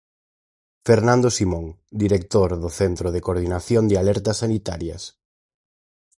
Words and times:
Fernando 0.87 1.29
Simón, 1.37 1.65
director 2.03 2.49
do 2.63 2.69
Centro 2.79 3.07
de 3.11 3.23
Coordinación 3.25 3.83
de 3.87 3.95
Alertas 4.03 4.37
Sanitarias: 4.43 5.03